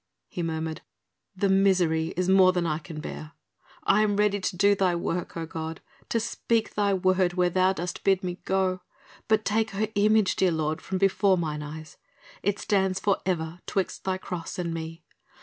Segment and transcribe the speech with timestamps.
[0.29, 0.81] he murmured.
[1.35, 3.33] "The misery is more than I can bear.
[3.83, 7.73] I am ready to do Thy work, oh God, to speak Thy Word where Thou
[7.73, 8.81] dost bid me go,
[9.27, 11.97] but take her image, dear Lord, from before mine eyes,
[12.41, 15.03] it stands for ever 'twixt Thy Cross and me.